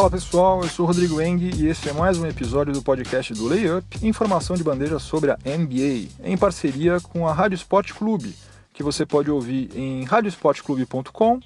[0.00, 3.46] Fala pessoal, eu sou Rodrigo Eng e este é mais um episódio do podcast do
[3.46, 8.34] Layup, informação de bandeja sobre a NBA, em parceria com a Rádio Sport Clube,
[8.72, 11.40] que você pode ouvir em radiosportclube.com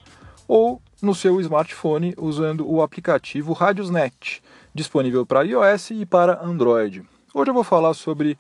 [0.47, 4.41] ou no seu smartphone usando o aplicativo Radiosnet,
[4.73, 7.03] disponível para iOS e para Android.
[7.35, 8.39] Hoje eu vou falar sobre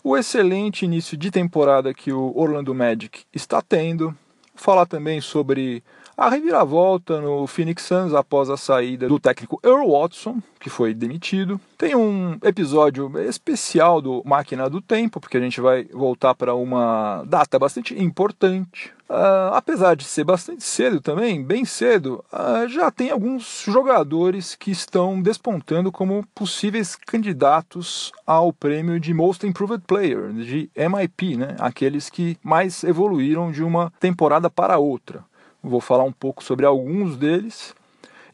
[0.00, 4.16] o excelente início de temporada que o Orlando Magic está tendo,
[4.54, 5.82] falar também sobre
[6.16, 11.60] a reviravolta no Phoenix Suns após a saída do técnico Earl Watson, que foi demitido.
[11.76, 17.22] Tem um episódio especial do Máquina do Tempo, porque a gente vai voltar para uma
[17.26, 18.94] data bastante importante.
[19.08, 24.72] Uh, apesar de ser bastante cedo também, bem cedo, uh, já tem alguns jogadores que
[24.72, 31.54] estão despontando como possíveis candidatos ao prêmio de Most Improved Player, de MIP, né?
[31.60, 35.22] aqueles que mais evoluíram de uma temporada para outra.
[35.68, 37.74] Vou falar um pouco sobre alguns deles.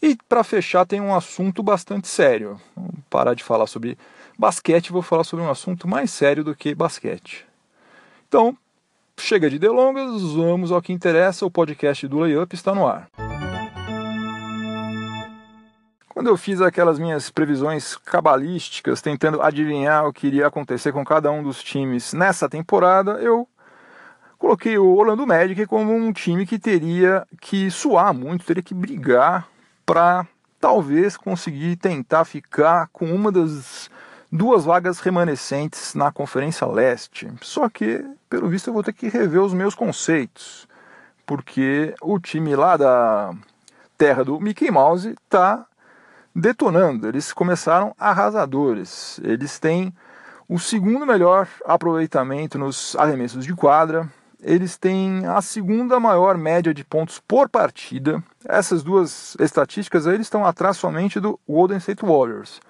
[0.03, 2.61] E para fechar, tem um assunto bastante sério.
[2.77, 3.97] Vamos parar de falar sobre
[4.39, 7.47] basquete, vou falar sobre um assunto mais sério do que basquete.
[8.29, 8.57] Então,
[9.19, 11.47] chega de delongas, vamos ao que interessa.
[11.47, 13.09] O podcast do Layup está no ar.
[16.09, 21.33] Quando eu fiz aquelas minhas previsões cabalísticas, tentando adivinhar o que iria acontecer com cada
[21.33, 23.49] um dos times nessa temporada, eu
[24.43, 29.47] Coloquei o Orlando Magic como um time que teria que suar muito, teria que brigar
[29.87, 30.27] para
[30.61, 33.89] talvez conseguir tentar ficar com uma das
[34.33, 37.33] duas vagas remanescentes na Conferência Leste.
[37.41, 40.67] Só que, pelo visto, eu vou ter que rever os meus conceitos,
[41.25, 43.33] porque o time lá da
[43.97, 45.65] terra do Mickey Mouse está
[46.35, 47.07] detonando.
[47.07, 49.21] Eles começaram arrasadores.
[49.23, 49.95] Eles têm
[50.49, 54.11] o segundo melhor aproveitamento nos arremessos de quadra,
[54.43, 58.23] eles têm a segunda maior média de pontos por partida.
[58.45, 62.61] Essas duas estatísticas aí, eles estão atrás somente do Golden State Warriors.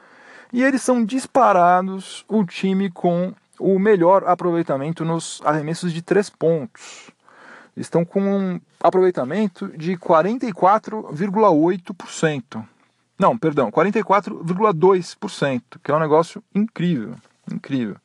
[0.53, 7.11] E eles são disparados o time com o melhor aproveitamento nos arremessos de três pontos.
[7.75, 12.63] Estão com um aproveitamento de 44,8%.
[13.19, 17.15] Não, perdão, 44,2%, que é um negócio incrível,
[17.51, 17.97] incrível.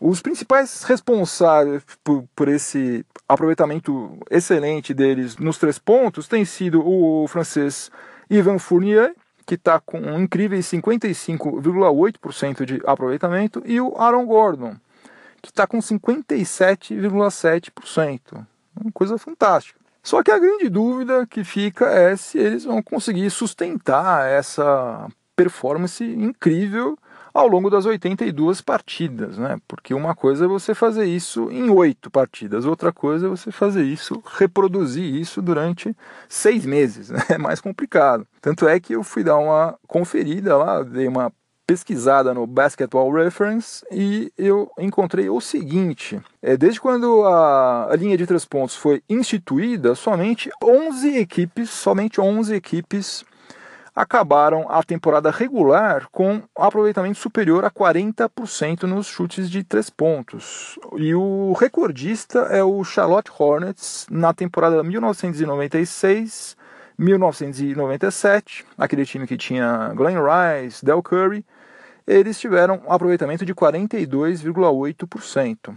[0.00, 7.26] Os principais responsáveis por, por, esse aproveitamento excelente deles nos três pontos têm sido o
[7.28, 7.90] francês
[8.28, 9.14] Ivan Fournier,
[9.46, 14.74] que está com um incríveis 55,8% de aproveitamento, e o Aaron Gordon,
[15.40, 18.44] que está com 57,7%.
[18.80, 19.78] Uma coisa fantástica.
[20.02, 26.04] Só que a grande dúvida que fica é se eles vão conseguir sustentar essa performance
[26.04, 26.98] incrível
[27.34, 29.58] ao longo das 82 partidas, né?
[29.66, 33.82] Porque uma coisa é você fazer isso em oito partidas, outra coisa é você fazer
[33.82, 35.94] isso, reproduzir isso durante
[36.28, 37.18] seis meses, né?
[37.28, 38.24] é mais complicado.
[38.40, 41.32] Tanto é que eu fui dar uma conferida lá, dei uma
[41.66, 48.16] pesquisada no Basketball Reference e eu encontrei o seguinte: é, desde quando a, a, linha
[48.16, 53.24] de três pontos foi instituída, somente 11 equipes, somente 11 equipes
[53.94, 60.76] acabaram a temporada regular com aproveitamento superior a 40% nos chutes de três pontos.
[60.96, 66.56] E o recordista é o Charlotte Hornets na temporada 1996.
[66.96, 71.44] 1997, aquele time que tinha Glenn Rice, Del Curry,
[72.06, 75.76] eles tiveram um aproveitamento de 42,8%,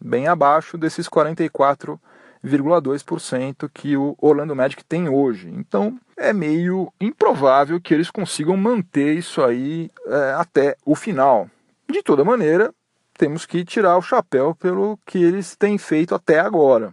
[0.00, 1.98] bem abaixo desses 44%
[2.44, 5.50] 0,2% que o Orlando Magic tem hoje.
[5.50, 11.48] Então é meio improvável que eles consigam manter isso aí é, até o final.
[11.88, 12.72] De toda maneira,
[13.16, 16.92] temos que tirar o chapéu pelo que eles têm feito até agora.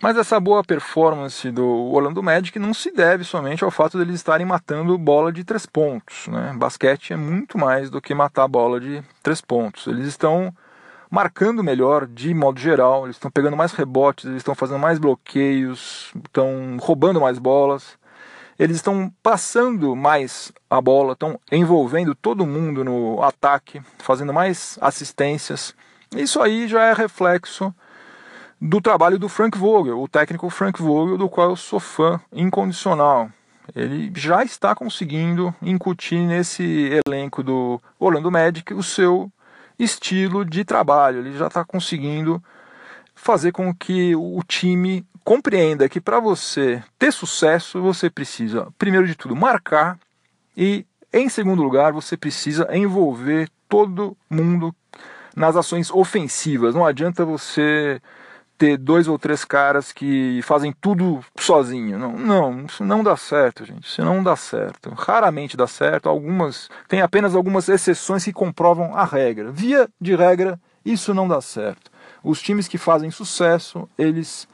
[0.00, 4.46] Mas essa boa performance do Orlando Magic não se deve somente ao fato deles estarem
[4.46, 6.28] matando bola de três pontos.
[6.28, 6.54] Né?
[6.56, 9.88] Basquete é muito mais do que matar bola de três pontos.
[9.88, 10.54] Eles estão
[11.10, 16.12] marcando melhor de modo geral, eles estão pegando mais rebotes, eles estão fazendo mais bloqueios,
[16.24, 17.98] estão roubando mais bolas,
[18.58, 25.74] eles estão passando mais a bola, estão envolvendo todo mundo no ataque, fazendo mais assistências.
[26.14, 27.72] Isso aí já é reflexo
[28.60, 33.30] do trabalho do Frank Vogel, o técnico Frank Vogel, do qual eu sou fã incondicional.
[33.76, 39.30] Ele já está conseguindo incutir nesse elenco do Orlando Magic o seu
[39.78, 41.20] estilo de trabalho.
[41.20, 42.42] Ele já está conseguindo
[43.14, 49.14] fazer com que o time compreenda que para você ter sucesso você precisa, primeiro de
[49.14, 49.98] tudo, marcar
[50.56, 54.74] e, em segundo lugar, você precisa envolver todo mundo
[55.36, 56.74] nas ações ofensivas.
[56.74, 58.00] Não adianta você
[58.58, 61.96] ter dois ou três caras que fazem tudo sozinho.
[61.96, 63.84] Não, não, isso não dá certo, gente.
[63.84, 64.90] Isso não dá certo.
[64.90, 66.08] Raramente dá certo.
[66.08, 69.52] Algumas tem apenas algumas exceções que comprovam a regra.
[69.52, 71.90] Via de regra, isso não dá certo.
[72.22, 74.48] Os times que fazem sucesso, eles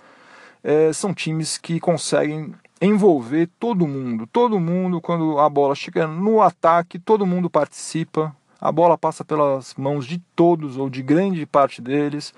[0.62, 4.26] é, são times que conseguem envolver todo mundo.
[4.26, 8.36] Todo mundo, quando a bola chega no ataque, todo mundo participa.
[8.60, 12.34] A bola passa pelas mãos de todos ou de grande parte deles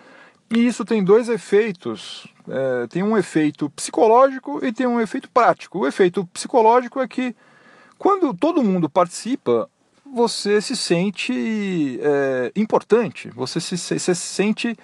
[0.50, 2.26] e isso tem dois efeitos.
[2.48, 5.80] É, tem um efeito psicológico e tem um efeito prático.
[5.80, 7.34] O efeito psicológico é que
[7.98, 9.68] quando todo mundo participa,
[10.04, 14.76] você se sente é, importante, você se, você se sente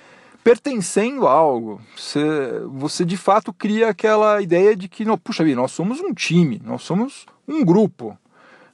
[0.43, 1.81] pertencendo a algo.
[1.97, 2.25] Você,
[2.67, 6.61] você de fato cria aquela ideia de que, não, puxa vida, nós somos um time,
[6.65, 8.19] nós somos um grupo.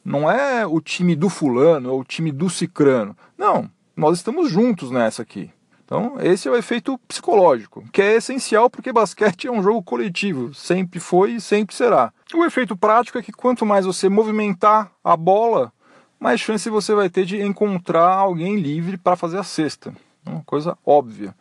[0.05, 3.15] Não é o time do fulano ou o time do cicrano.
[3.37, 5.51] Não, nós estamos juntos nessa aqui.
[5.89, 10.53] Então, esse é o efeito psicológico, que é essencial porque basquete é um jogo coletivo,
[10.53, 12.13] sempre foi e sempre será.
[12.35, 15.73] O efeito prático é que quanto mais você movimentar a bola,
[16.21, 19.95] mais chance você vai ter de encontrar alguém livre para fazer a cesta.
[20.27, 21.35] Uma coisa óbvia.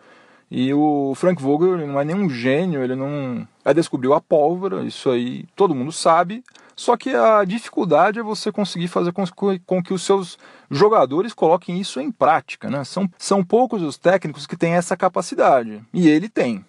[0.49, 5.09] E o Frank Vogel não é nenhum gênio, ele não é descobriu a pólvora, isso
[5.09, 6.41] aí todo mundo sabe.
[6.77, 10.37] Só que a dificuldade é você conseguir fazer com, que os seus
[10.69, 12.69] jogadores coloquem isso em prática.
[12.69, 12.83] Né?
[12.83, 15.81] São, são poucos os técnicos que têm essa capacidade.
[15.91, 16.63] E ele tem.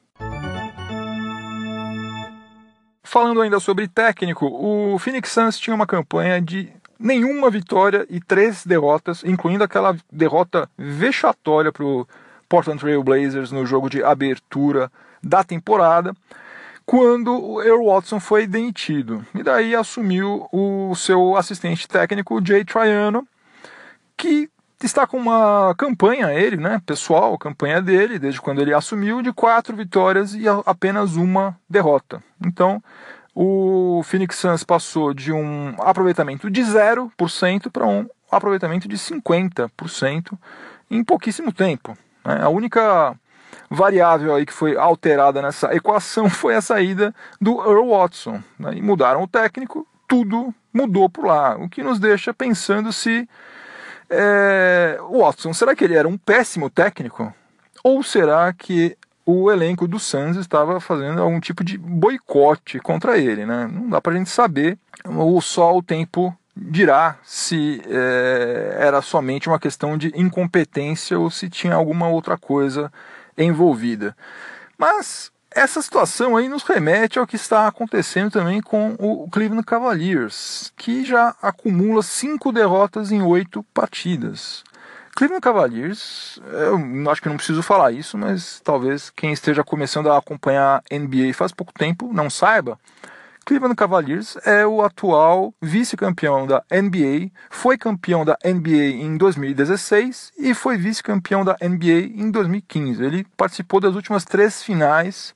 [3.02, 8.64] Falando ainda sobre técnico, o Phoenix Suns tinha uma campanha de nenhuma vitória e três
[8.64, 12.08] derrotas, incluindo aquela derrota vexatória para o
[12.48, 14.90] Portland Trail Blazers no jogo de abertura
[15.22, 16.14] da temporada
[16.88, 19.22] quando o Earl Watson foi demitido.
[19.34, 23.28] E daí assumiu o seu assistente técnico, Jay Triano,
[24.16, 24.48] que
[24.82, 29.76] está com uma campanha, ele, né, pessoal, campanha dele, desde quando ele assumiu, de quatro
[29.76, 32.22] vitórias e apenas uma derrota.
[32.42, 32.82] Então,
[33.34, 40.32] o Phoenix Suns passou de um aproveitamento de 0% para um aproveitamento de 50%
[40.90, 41.98] em pouquíssimo tempo.
[42.24, 42.38] Né?
[42.40, 43.14] A única
[43.70, 48.42] variável aí que foi alterada nessa equação foi a saída do Earl Watson.
[48.58, 48.74] Né?
[48.76, 51.56] E mudaram o técnico, tudo mudou por lá.
[51.56, 53.28] O que nos deixa pensando se
[54.10, 57.32] é, o Watson, será que ele era um péssimo técnico?
[57.84, 63.44] Ou será que o elenco do Suns estava fazendo algum tipo de boicote contra ele?
[63.44, 63.68] Né?
[63.70, 69.48] Não dá para a gente saber, ou só o tempo dirá se é, era somente
[69.48, 72.90] uma questão de incompetência ou se tinha alguma outra coisa
[73.44, 74.16] envolvida.
[74.76, 80.72] Mas essa situação aí nos remete ao que está acontecendo também com o Cleveland Cavaliers,
[80.76, 84.62] que já acumula cinco derrotas em oito partidas.
[85.16, 90.18] Cleveland Cavaliers, eu acho que não preciso falar isso, mas talvez quem esteja começando a
[90.18, 92.78] acompanhar NBA faz pouco tempo não saiba.
[93.48, 100.52] Cleveland Cavaliers é o atual vice-campeão da NBA, foi campeão da NBA em 2016 e
[100.52, 103.02] foi vice-campeão da NBA em 2015.
[103.02, 105.34] Ele participou das últimas três finais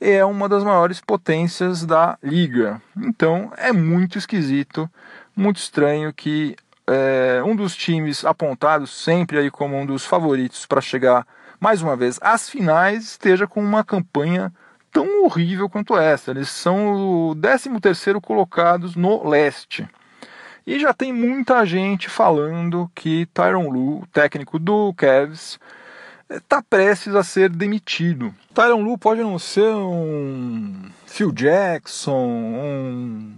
[0.00, 2.80] e é uma das maiores potências da liga.
[2.96, 4.88] Então é muito esquisito,
[5.34, 6.54] muito estranho que
[6.86, 11.26] é, um dos times apontados sempre aí como um dos favoritos para chegar
[11.58, 14.52] mais uma vez às finais esteja com uma campanha
[14.92, 16.30] tão horrível quanto essa.
[16.30, 19.88] Eles são o 13º colocados no leste.
[20.66, 25.58] E já tem muita gente falando que Tyron Lu, técnico do Cavs,
[26.28, 28.34] está prestes a ser demitido.
[28.54, 33.32] Tyron Lu pode não ser um Phil Jackson, um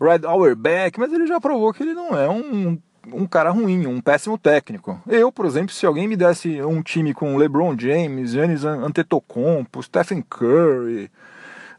[0.00, 2.78] Red Auerbach, mas ele já provou que ele não é um
[3.12, 5.00] um cara ruim, um péssimo técnico.
[5.06, 10.22] Eu, por exemplo, se alguém me desse um time com LeBron James, Giannis Antetokounmpo, Stephen
[10.22, 11.10] Curry,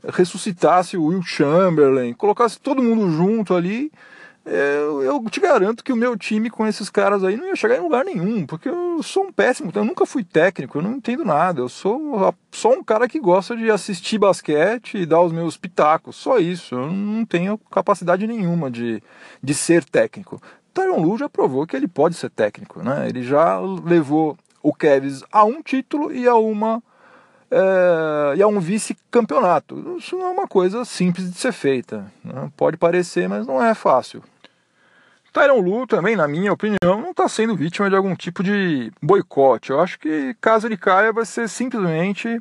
[0.08, 3.92] ressuscitasse o Will Chamberlain, colocasse todo mundo junto ali,
[4.46, 7.78] é, eu te garanto que o meu time com esses caras aí não ia chegar
[7.78, 11.24] em lugar nenhum, porque eu sou um péssimo, eu nunca fui técnico, eu não entendo
[11.24, 15.56] nada, eu sou só um cara que gosta de assistir basquete e dar os meus
[15.56, 19.04] pitacos, só isso, eu não tenho capacidade nenhuma de,
[19.44, 20.42] de ser técnico.
[20.80, 23.10] Tyron Lu já provou que ele pode ser técnico, né?
[23.10, 26.82] Ele já levou o Cavs a um título e a uma
[27.52, 29.98] é, e a um vice-campeonato.
[29.98, 32.10] Isso não é uma coisa simples de ser feita.
[32.24, 32.50] Né?
[32.56, 34.24] Pode parecer, mas não é fácil.
[35.34, 39.72] Tyron Lu também, na minha opinião, não está sendo vítima de algum tipo de boicote.
[39.72, 42.40] Eu acho que caso ele caia, vai ser simplesmente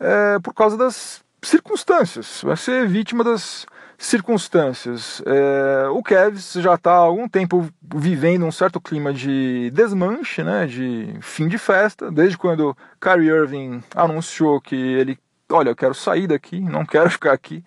[0.00, 2.40] é, por causa das circunstâncias.
[2.42, 3.64] Vai ser vítima das
[4.04, 5.22] circunstâncias.
[5.26, 10.66] É, o Cavs já está há algum tempo vivendo um certo clima de desmanche, né,
[10.66, 15.18] de fim de festa, desde quando Kyrie Irving anunciou que ele,
[15.50, 17.64] olha, eu quero sair daqui, não quero ficar aqui,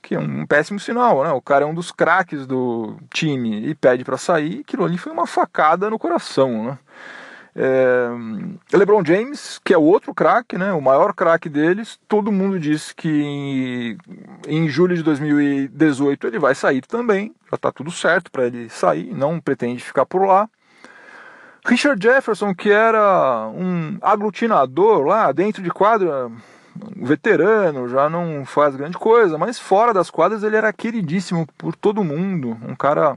[0.00, 1.30] que é um péssimo sinal, né?
[1.30, 5.12] O cara é um dos craques do time e pede para sair, aquilo ali foi
[5.12, 6.78] uma facada no coração, né?
[7.56, 8.08] É,
[8.72, 12.92] LeBron James, que é o outro craque, né, o maior craque deles, todo mundo diz
[12.92, 13.98] que em,
[14.48, 19.14] em, julho de 2018 ele vai sair também, já está tudo certo para ele sair,
[19.14, 20.48] não pretende ficar por lá.
[21.64, 28.74] Richard Jefferson, que era um aglutinador lá dentro de quadra, um veterano, já não faz
[28.74, 33.16] grande coisa, mas fora das quadras ele era queridíssimo por todo mundo, um cara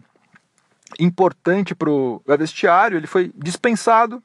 [1.00, 4.24] importante para o vestiário, ele foi dispensado,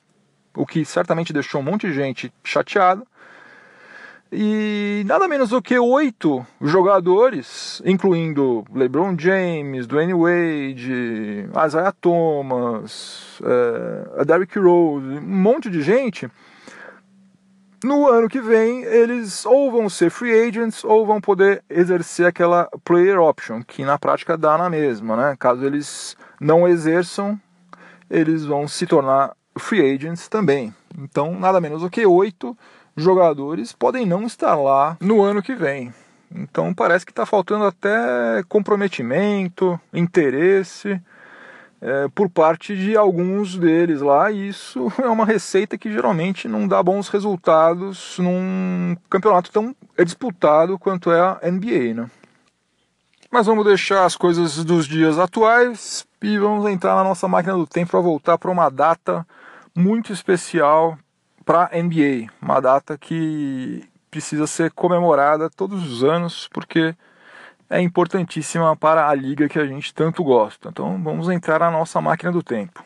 [0.57, 3.03] o que certamente deixou um monte de gente chateada.
[4.35, 13.39] E nada menos do que oito jogadores, incluindo LeBron James, Dwayne Wade, Isaiah Thomas,
[14.19, 16.31] é, Derrick Rose, um monte de gente.
[17.85, 22.71] No ano que vem, eles ou vão ser free agents ou vão poder exercer aquela
[22.85, 25.37] player option, que na prática dá na mesma, né?
[25.39, 27.39] Caso eles não exerçam,
[28.09, 30.75] eles vão se tornar free agents também.
[30.99, 32.57] Então, nada menos do que oito
[32.97, 35.93] jogadores podem não estar lá no ano que vem.
[36.35, 41.01] Então, parece que está faltando até comprometimento, interesse
[41.81, 44.31] é, por parte de alguns deles lá.
[44.31, 50.79] E isso é uma receita que geralmente não dá bons resultados num campeonato tão disputado
[50.79, 52.11] quanto é a NBA, né?
[53.31, 57.67] Mas vamos deixar as coisas dos dias atuais e vamos entrar na nossa máquina do
[57.67, 59.27] tempo para voltar para uma data
[59.75, 60.99] muito especial
[61.45, 66.95] para a NBA, uma data que precisa ser comemorada todos os anos porque
[67.69, 70.69] é importantíssima para a liga que a gente tanto gosta.
[70.69, 72.85] Então vamos entrar na nossa máquina do tempo.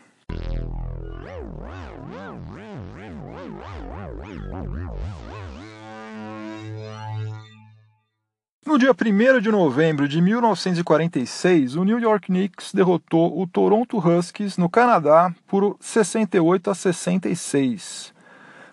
[8.76, 14.58] No dia 1 de novembro de 1946, o New York Knicks derrotou o Toronto Huskies
[14.58, 18.12] no Canadá por 68 a 66.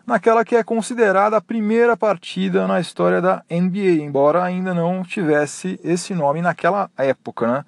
[0.06, 5.80] Naquela que é considerada a primeira partida na história da NBA, embora ainda não tivesse
[5.82, 7.48] esse nome naquela época.
[7.48, 7.66] Né?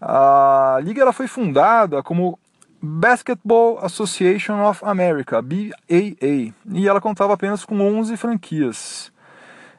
[0.00, 2.38] A liga ela foi fundada como
[2.80, 9.12] Basketball Association of America, BAA, e ela contava apenas com 11 franquias.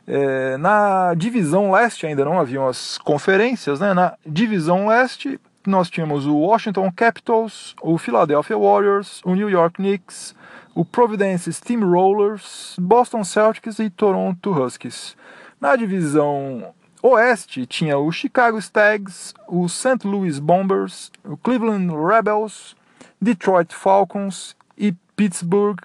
[0.07, 3.93] É, na divisão leste ainda não haviam as conferências, né?
[3.93, 10.35] Na divisão leste nós tínhamos o Washington Capitals, o Philadelphia Warriors, o New York Knicks,
[10.75, 15.17] o Providence Steamrollers, Boston Celtics e Toronto Huskies.
[15.59, 20.05] Na divisão oeste tinha o Chicago Stags, o St.
[20.05, 22.75] Louis Bombers, o Cleveland Rebels,
[23.19, 25.79] Detroit Falcons e Pittsburgh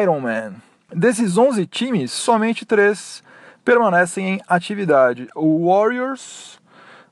[0.00, 0.54] Ironman.
[0.94, 3.22] Desses 11 times, somente três
[3.66, 6.60] permanecem em atividade: o Warriors,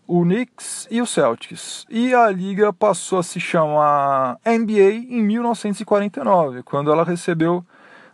[0.07, 1.85] o Knicks e o Celtics.
[1.91, 7.67] E a liga passou a se chamar NBA em 1949, quando ela recebeu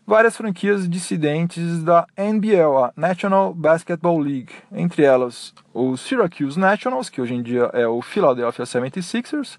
[0.06, 7.20] várias franquias dissidentes da NBL, a National Basketball League, entre elas o Syracuse Nationals, que
[7.20, 9.58] hoje em dia é o Philadelphia 76ers,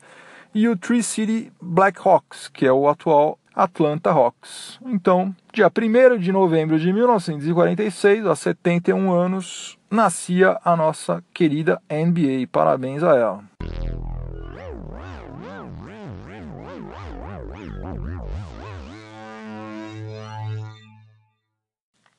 [0.54, 4.80] e o Tree City Blackhawks, que é o atual Atlanta Hawks.
[4.86, 12.48] Então, dia 1 de novembro de 1946, há 71 anos, nascia a nossa querida NBA.
[12.52, 13.44] Parabéns a ela.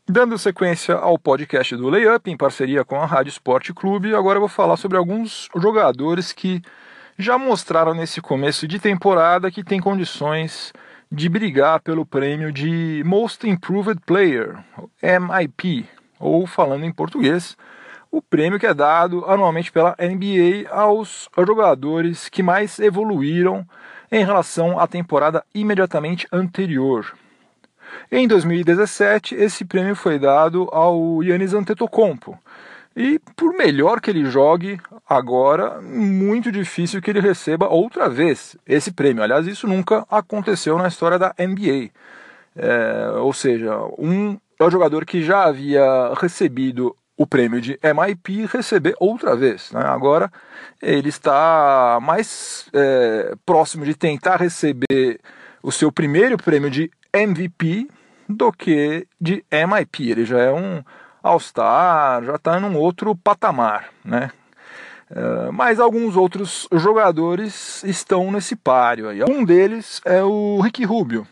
[0.09, 4.41] Dando sequência ao podcast do Layup, em parceria com a Rádio Esporte Clube, agora eu
[4.41, 6.61] vou falar sobre alguns jogadores que
[7.17, 10.73] já mostraram nesse começo de temporada que tem condições
[11.13, 14.57] de brigar pelo prêmio de Most Improved Player,
[15.03, 15.87] MIP,
[16.19, 17.55] ou falando em português,
[18.11, 23.63] o prêmio que é dado anualmente pela NBA aos jogadores que mais evoluíram
[24.11, 27.15] em relação à temporada imediatamente anterior.
[28.11, 32.39] Em 2017, esse prêmio foi dado ao Yannis Antetokounmpo,
[32.97, 38.93] e por melhor que ele jogue agora, muito difícil que ele receba outra vez esse
[38.93, 39.23] prêmio.
[39.23, 41.91] Aliás, isso nunca aconteceu na história da NBA.
[42.55, 48.47] É, ou seja, um é o jogador que já havia recebido o prêmio de MIP
[48.47, 49.71] receber outra vez.
[49.73, 49.81] Né?
[49.81, 50.31] Agora
[50.81, 55.21] ele está mais é, próximo de tentar receber
[55.63, 57.89] o seu primeiro prêmio de MVP
[58.29, 60.11] do que de MIP.
[60.11, 60.83] Ele já é um
[61.23, 64.31] All-Star, já está num outro patamar, né?
[65.11, 69.23] Uh, mas alguns outros jogadores estão nesse páreo aí.
[69.23, 71.27] Um deles é o Ricky Rubio.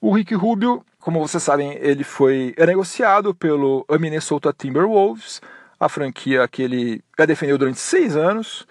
[0.00, 5.40] O Ricky Rubio, como vocês sabem, ele foi negociado pelo Minnesota Timberwolves,
[5.78, 8.66] a franquia que ele defendeu durante seis anos,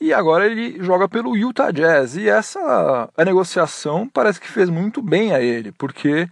[0.00, 2.16] e agora ele joga pelo Utah Jazz.
[2.16, 6.28] E essa a negociação parece que fez muito bem a ele, porque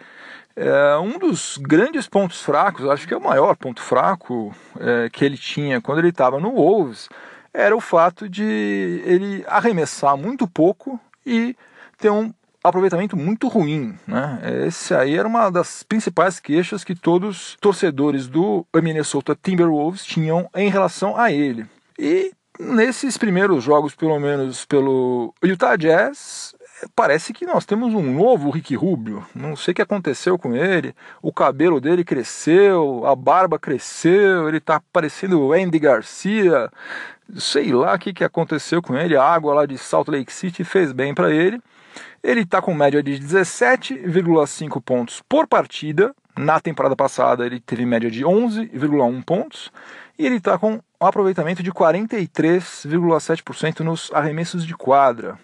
[0.56, 5.24] é, um dos grandes pontos fracos, acho que é o maior ponto fraco é, que
[5.24, 7.08] ele tinha quando ele estava no Wolves,
[7.52, 11.56] era o fato de ele arremessar muito pouco e
[11.98, 12.32] ter um
[12.64, 13.98] aproveitamento muito ruim.
[14.06, 14.40] Né?
[14.66, 20.48] Esse aí era uma das principais queixas que todos os torcedores do Minnesota Timberwolves tinham
[20.54, 21.66] em relação a ele.
[21.98, 26.54] E nesses primeiros jogos, pelo menos pelo Utah Jazz,
[26.94, 29.24] parece que nós temos um novo Rick Rubio.
[29.34, 30.94] Não sei o que aconteceu com ele.
[31.20, 36.70] O cabelo dele cresceu, a barba cresceu, ele tá parecendo o Andy Garcia.
[37.36, 39.16] Sei lá o que, que aconteceu com ele.
[39.16, 41.60] A água lá de Salt Lake City fez bem para ele.
[42.22, 46.14] Ele está com média de 17,5 pontos por partida.
[46.36, 49.70] Na temporada passada ele teve média de 11,1 pontos.
[50.18, 55.38] E ele está com um aproveitamento de 43,7% nos arremessos de quadra.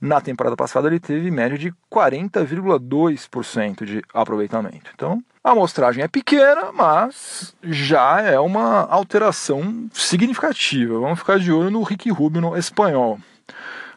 [0.00, 4.90] Na temporada passada ele teve média de 40,2% de aproveitamento.
[4.94, 10.98] Então, a amostragem é pequena, mas já é uma alteração significativa.
[10.98, 13.18] Vamos ficar de olho no Ricky Rubio no espanhol.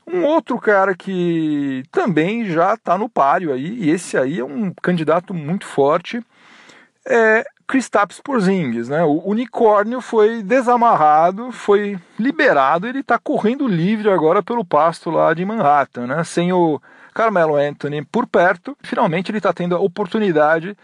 [0.06, 4.74] Um outro cara que também já está no páreo aí, e esse aí é um
[4.74, 6.22] candidato muito forte,
[7.06, 9.04] é Kristaps Porzingis, né?
[9.04, 15.46] O unicórnio foi desamarrado, foi liberado, ele está correndo livre agora pelo pasto lá de
[15.46, 16.24] Manhattan, né?
[16.24, 16.82] Sem o
[17.14, 20.76] Carmelo Anthony por perto, finalmente ele está tendo a oportunidade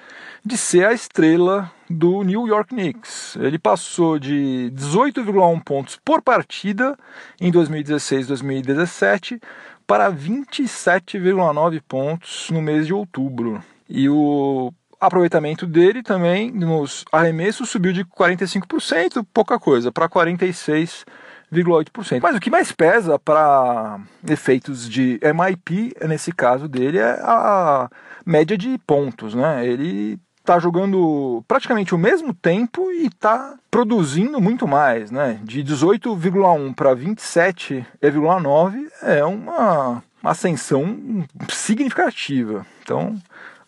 [0.45, 3.35] de ser a estrela do New York Knicks.
[3.37, 6.97] Ele passou de 18,1 pontos por partida
[7.41, 9.41] em 2016-2017
[9.87, 13.63] para 27,9 pontos no mês de outubro.
[13.89, 22.19] E o aproveitamento dele também nos arremessos subiu de 45%, pouca coisa, para 46,8%.
[22.21, 27.89] Mas o que mais pesa para efeitos de MIP, nesse caso dele, é a
[28.25, 29.65] média de pontos, né?
[29.65, 35.39] Ele está jogando praticamente o mesmo tempo e está produzindo muito mais, né?
[35.43, 42.65] De 18,1 para 27,9 é uma ascensão significativa.
[42.81, 43.15] Então,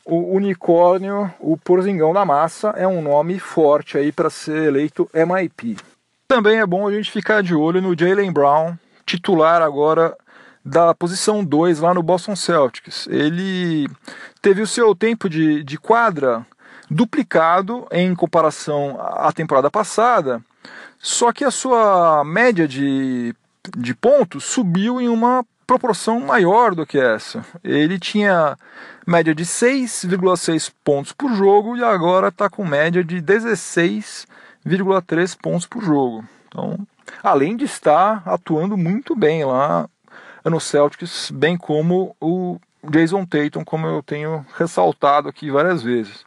[0.06, 5.78] o unicórnio, o porzingão da massa, é um nome forte aí para ser eleito MIP.
[6.28, 10.16] Também é bom a gente ficar de olho no Jalen Brown, titular agora
[10.64, 13.08] da posição 2 lá no Boston Celtics.
[13.08, 13.88] Ele
[14.42, 16.46] teve o seu tempo de, de quadra
[16.90, 20.42] duplicado em comparação à temporada passada,
[21.00, 23.34] só que a sua média de,
[23.76, 27.46] de pontos subiu em uma proporção maior do que essa.
[27.64, 28.58] Ele tinha
[29.08, 35.82] média de 6,6 pontos por jogo e agora está com média de 16,3 pontos por
[35.82, 36.26] jogo.
[36.46, 36.78] Então,
[37.24, 39.90] além de estar atuando muito bem lá
[40.44, 46.26] no Celtics, bem como o Jason Tatum, como eu tenho ressaltado aqui várias vezes.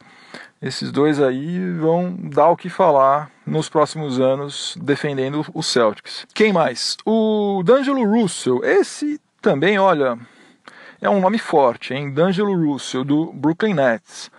[0.59, 6.25] Esses dois aí vão dar o que falar nos próximos anos defendendo o Celtics.
[6.33, 6.97] Quem mais?
[7.05, 8.63] O D'Angelo Russell.
[8.63, 10.17] Esse também, olha,
[10.99, 12.11] é um nome forte, hein?
[12.11, 14.31] D'Angelo Russell, do Brooklyn Nets.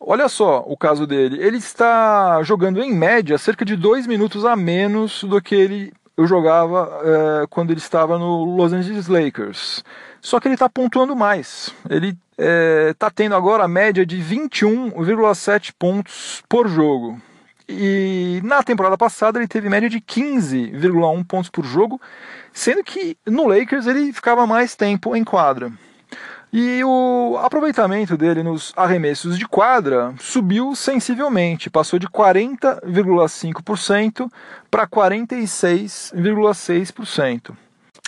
[0.00, 1.40] Olha só o caso dele.
[1.40, 6.26] Ele está jogando em média cerca de dois minutos a menos do que ele eu
[6.26, 9.84] jogava é, quando ele estava no Los Angeles Lakers.
[10.20, 11.72] Só que ele está pontuando mais.
[11.88, 17.22] Ele está é, tá tendo agora a média de 21,7 pontos por jogo.
[17.68, 22.00] E na temporada passada ele teve média de 15,1 pontos por jogo,
[22.52, 25.70] sendo que no Lakers ele ficava mais tempo em quadra.
[26.50, 34.32] E o aproveitamento dele nos arremessos de quadra subiu sensivelmente, passou de 40,5%
[34.70, 37.54] para 46,6%.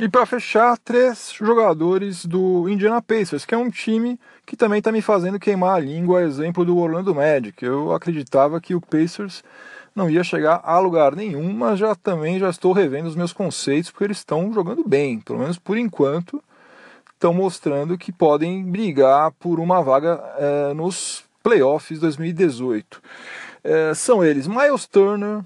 [0.01, 4.91] E para fechar, três jogadores do Indiana Pacers, que é um time que também está
[4.91, 7.63] me fazendo queimar a língua, exemplo do Orlando Magic.
[7.63, 9.45] Eu acreditava que o Pacers
[9.95, 13.91] não ia chegar a lugar nenhum, mas já também já estou revendo os meus conceitos,
[13.91, 16.43] porque eles estão jogando bem, pelo menos por enquanto,
[17.13, 23.03] estão mostrando que podem brigar por uma vaga é, nos playoffs 2018.
[23.63, 25.43] É, são eles Miles Turner,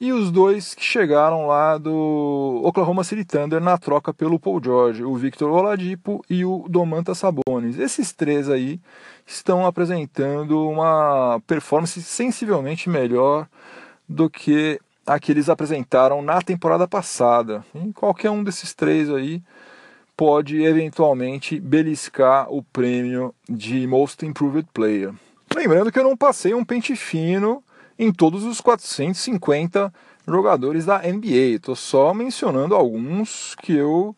[0.00, 5.04] e os dois que chegaram lá do Oklahoma City Thunder na troca pelo Paul George,
[5.04, 7.78] o Victor Oladipo e o Domantas Sabonis.
[7.78, 8.80] Esses três aí
[9.26, 13.46] estão apresentando uma performance sensivelmente melhor
[14.08, 17.64] do que a que eles apresentaram na temporada passada.
[17.94, 19.42] Qualquer um desses três aí
[20.16, 25.12] pode eventualmente beliscar o prêmio de Most Improved Player.
[25.54, 27.62] Lembrando que eu não passei um pente fino
[27.98, 29.92] em todos os 450
[30.26, 31.56] jogadores da NBA.
[31.56, 34.14] Estou só mencionando alguns que eu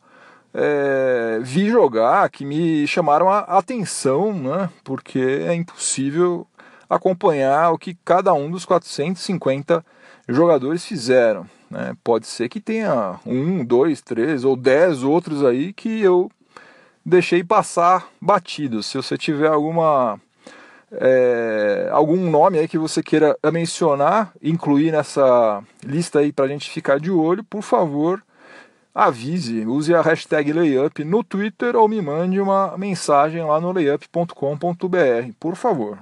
[0.54, 4.70] é, vi jogar, que me chamaram a atenção, né?
[4.82, 6.46] porque é impossível
[6.88, 9.84] acompanhar o que cada um dos 450
[10.28, 11.46] jogadores fizeram.
[11.70, 11.94] Né?
[12.02, 16.30] Pode ser que tenha um, dois, três ou dez outros aí que eu
[17.04, 18.82] deixei passar batido.
[18.82, 20.20] Se você tiver alguma
[20.92, 26.70] é, algum nome aí que você queira mencionar, incluir nessa lista aí para a gente
[26.70, 28.22] ficar de olho, por favor,
[28.94, 35.32] avise, use a hashtag layup no Twitter ou me mande uma mensagem lá no layup.com.br,
[35.38, 35.98] por favor.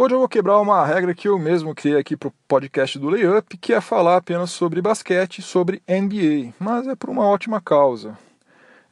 [0.00, 3.10] Hoje eu vou quebrar uma regra que eu mesmo criei aqui para o podcast do
[3.10, 8.16] Layup, que é falar apenas sobre basquete, sobre NBA, mas é por uma ótima causa.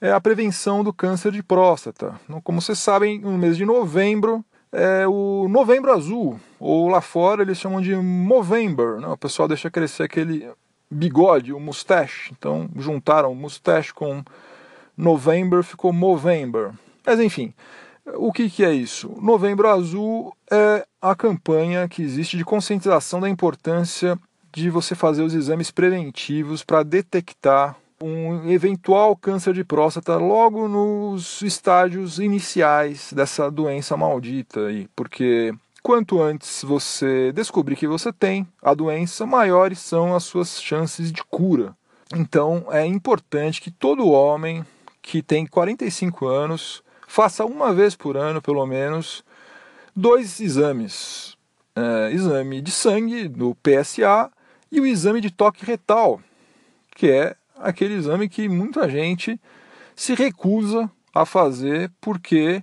[0.00, 2.14] É a prevenção do câncer de próstata.
[2.44, 7.58] Como vocês sabem, no mês de novembro é o Novembro Azul, ou lá fora eles
[7.58, 9.00] chamam de Movember.
[9.00, 9.06] Né?
[9.08, 10.50] O pessoal deixa crescer aquele
[10.90, 12.32] bigode, o mustache.
[12.36, 14.22] Então juntaram mustache com
[14.96, 16.72] November, ficou Movember.
[17.06, 17.54] Mas enfim,
[18.16, 19.16] o que, que é isso?
[19.20, 24.18] Novembro Azul é a campanha que existe de conscientização da importância
[24.52, 31.40] de você fazer os exames preventivos para detectar um eventual câncer de próstata logo nos
[31.42, 38.74] estágios iniciais dessa doença maldita aí, porque quanto antes você descobrir que você tem a
[38.74, 41.76] doença, maiores são as suas chances de cura.
[42.14, 44.64] Então é importante que todo homem
[45.00, 49.24] que tem 45 anos faça uma vez por ano, pelo menos,
[49.94, 51.36] dois exames:
[51.74, 54.30] é, exame de sangue do PSA
[54.70, 56.20] e o exame de toque retal,
[56.94, 59.40] que é aquele exame que muita gente
[59.94, 62.62] se recusa a fazer porque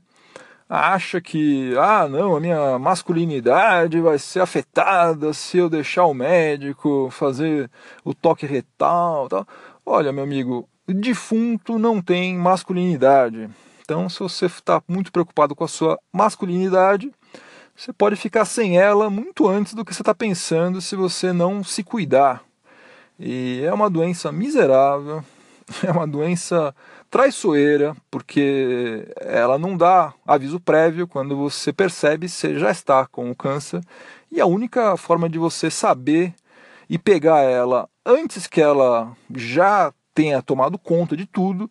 [0.70, 7.10] acha que, ah, não, a minha masculinidade vai ser afetada se eu deixar o médico
[7.12, 7.70] fazer
[8.04, 9.28] o toque retal.
[9.30, 9.48] Tal.
[9.86, 13.50] Olha, meu amigo, defunto não tem masculinidade.
[13.82, 17.12] Então, se você está muito preocupado com a sua masculinidade,
[17.76, 21.64] você pode ficar sem ela muito antes do que você está pensando se você não
[21.64, 22.44] se cuidar.
[23.20, 25.24] E é uma doença miserável,
[25.84, 26.76] é uma doença
[27.10, 33.36] traiçoeira, porque ela não dá aviso prévio quando você percebe você já está com o
[33.36, 33.82] câncer.
[34.32, 36.34] E a única forma de você saber
[36.90, 41.70] e pegar ela antes que ela já tenha tomado conta de tudo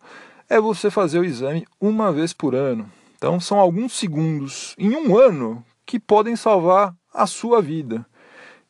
[0.49, 2.89] é você fazer o exame uma vez por ano.
[3.17, 8.05] Então são alguns segundos em um ano que podem salvar a sua vida.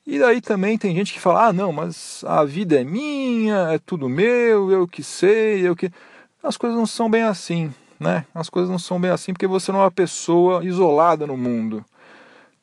[0.06, 3.80] E daí também tem gente que fala: ah, não, mas a vida é minha, é
[3.80, 5.90] tudo meu, eu que sei, eu que.
[6.42, 8.26] As coisas não são bem assim, né?
[8.36, 11.86] As coisas não são bem assim porque você não é uma pessoa isolada no mundo.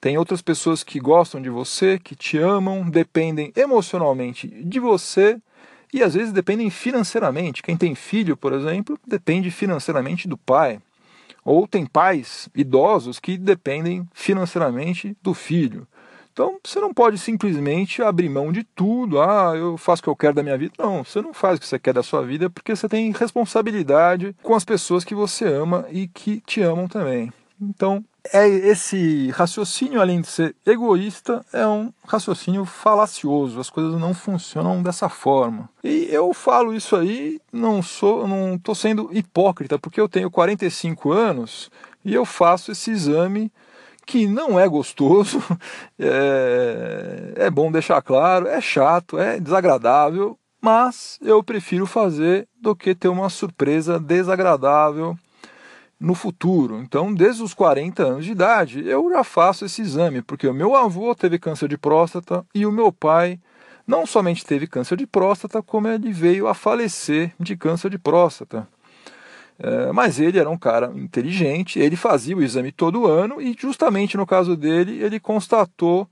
[0.00, 5.38] Tem outras pessoas que gostam de você, que te amam, dependem emocionalmente de você
[5.92, 7.62] e às vezes dependem financeiramente.
[7.62, 10.81] Quem tem filho, por exemplo, depende financeiramente do pai.
[11.44, 15.87] Ou tem pais idosos que dependem financeiramente do filho.
[16.40, 19.20] Então você não pode simplesmente abrir mão de tudo.
[19.20, 20.72] Ah, eu faço o que eu quero da minha vida.
[20.79, 24.35] Não, você não faz o que você quer da sua vida porque você tem responsabilidade
[24.42, 27.31] com as pessoas que você ama e que te amam também.
[27.61, 33.61] Então, é esse raciocínio, além de ser egoísta, é um raciocínio falacioso.
[33.61, 35.68] As coisas não funcionam dessa forma.
[35.85, 41.12] E eu falo isso aí, não sou, não estou sendo hipócrita, porque eu tenho 45
[41.12, 41.70] anos
[42.03, 43.53] e eu faço esse exame
[44.11, 45.40] que não é gostoso,
[45.96, 52.92] é, é bom deixar claro, é chato, é desagradável, mas eu prefiro fazer do que
[52.92, 55.16] ter uma surpresa desagradável
[55.99, 56.81] no futuro.
[56.83, 60.75] Então, desde os 40 anos de idade, eu já faço esse exame, porque o meu
[60.75, 63.38] avô teve câncer de próstata e o meu pai
[63.87, 68.66] não somente teve câncer de próstata, como ele veio a falecer de câncer de próstata.
[69.62, 74.16] É, mas ele era um cara inteligente, ele fazia o exame todo ano e justamente
[74.16, 76.09] no caso dele, ele constatou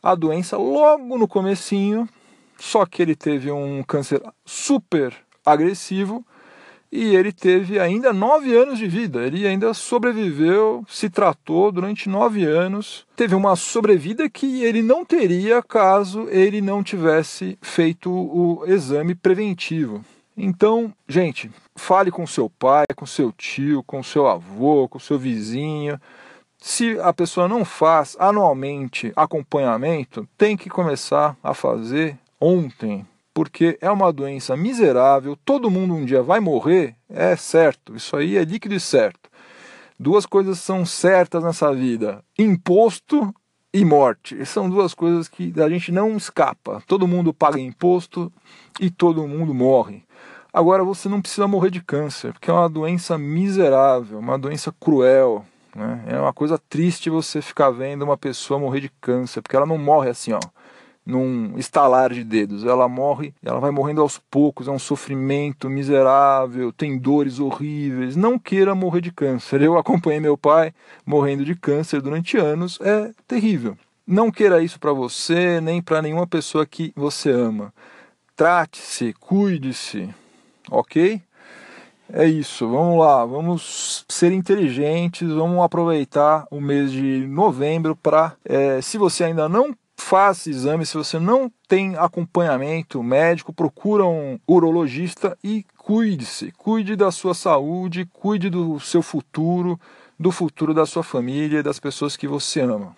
[0.00, 2.08] a doença logo no comecinho,
[2.56, 5.12] só que ele teve um câncer super
[5.44, 6.24] agressivo
[6.92, 9.22] e ele teve ainda nove anos de vida.
[9.26, 13.06] Ele ainda sobreviveu, se tratou durante nove anos.
[13.16, 20.04] Teve uma sobrevida que ele não teria caso ele não tivesse feito o exame preventivo.
[20.36, 26.00] Então, gente, fale com seu pai, com seu tio, com seu avô, com seu vizinho.
[26.58, 33.90] Se a pessoa não faz anualmente acompanhamento, tem que começar a fazer ontem, porque é
[33.90, 38.74] uma doença miserável, todo mundo um dia vai morrer, é certo, isso aí é líquido
[38.74, 39.30] e certo.
[39.98, 43.34] Duas coisas são certas nessa vida: imposto
[43.72, 44.44] e morte.
[44.44, 46.82] São duas coisas que a gente não escapa.
[46.86, 48.32] Todo mundo paga imposto
[48.80, 50.04] e todo mundo morre.
[50.52, 55.44] Agora você não precisa morrer de câncer, porque é uma doença miserável, uma doença cruel.
[55.74, 56.04] Né?
[56.08, 59.78] É uma coisa triste você ficar vendo uma pessoa morrer de câncer, porque ela não
[59.78, 60.40] morre assim, ó
[61.04, 62.64] num estalar de dedos.
[62.64, 68.16] Ela morre, ela vai morrendo aos poucos, é um sofrimento miserável, tem dores horríveis.
[68.16, 69.62] Não queira morrer de câncer.
[69.62, 70.72] Eu acompanhei meu pai
[71.04, 73.76] morrendo de câncer durante anos, é terrível.
[74.06, 77.72] Não queira isso para você, nem para nenhuma pessoa que você ama.
[78.34, 80.08] Trate-se, cuide-se,
[80.70, 81.20] ok?
[82.12, 88.82] É isso, vamos lá, vamos ser inteligentes, vamos aproveitar o mês de novembro para, é,
[88.82, 90.84] se você ainda não faça exame.
[90.84, 96.52] Se você não tem acompanhamento médico, procura um urologista e cuide-se.
[96.52, 99.80] Cuide da sua saúde, cuide do seu futuro,
[100.18, 102.94] do futuro da sua família e das pessoas que você ama.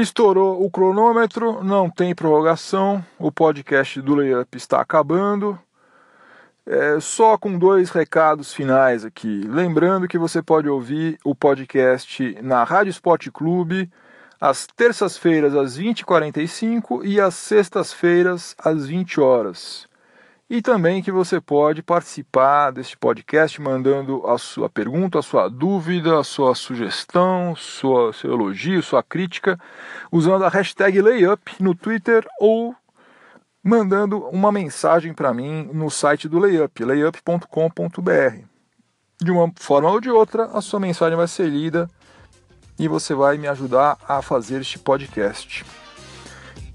[0.00, 5.58] Estourou o cronômetro, não tem prorrogação, o podcast do Layup está acabando.
[6.64, 9.40] É, só com dois recados finais aqui.
[9.48, 13.90] Lembrando que você pode ouvir o podcast na Rádio Sport Clube
[14.40, 19.87] às terças-feiras às 20h45 e às sextas-feiras às 20 horas.
[20.50, 26.18] E também que você pode participar deste podcast mandando a sua pergunta, a sua dúvida,
[26.18, 29.60] a sua sugestão, sua, seu elogio, sua crítica,
[30.10, 32.74] usando a hashtag Layup no Twitter ou
[33.62, 38.44] mandando uma mensagem para mim no site do Layup, layup.com.br.
[39.20, 41.90] De uma forma ou de outra, a sua mensagem vai ser lida
[42.78, 45.62] e você vai me ajudar a fazer este podcast.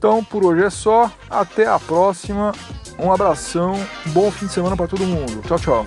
[0.03, 1.09] Então, por hoje é só.
[1.29, 2.51] Até a próxima.
[2.99, 3.73] Um abração.
[4.07, 5.41] Bom fim de semana para todo mundo.
[5.47, 5.85] Tchau, tchau.